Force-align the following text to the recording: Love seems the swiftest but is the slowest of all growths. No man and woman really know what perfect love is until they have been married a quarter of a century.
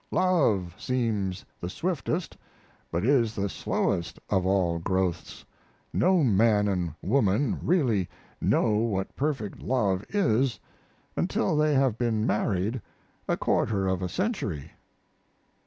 Love 0.09 0.73
seems 0.79 1.45
the 1.59 1.69
swiftest 1.69 2.35
but 2.91 3.05
is 3.05 3.35
the 3.35 3.47
slowest 3.47 4.19
of 4.31 4.47
all 4.47 4.79
growths. 4.79 5.45
No 5.93 6.23
man 6.23 6.67
and 6.67 6.95
woman 7.03 7.59
really 7.61 8.09
know 8.41 8.77
what 8.77 9.15
perfect 9.15 9.61
love 9.61 10.03
is 10.09 10.59
until 11.15 11.55
they 11.55 11.75
have 11.75 11.99
been 11.99 12.25
married 12.25 12.81
a 13.27 13.37
quarter 13.37 13.85
of 13.87 14.01
a 14.01 14.09
century. 14.09 14.71